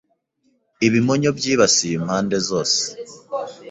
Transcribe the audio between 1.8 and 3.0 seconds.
impande zose.